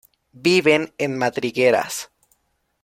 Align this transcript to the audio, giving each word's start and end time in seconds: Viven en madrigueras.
Viven 0.33 0.95
en 0.97 1.15
madrigueras. 1.15 2.09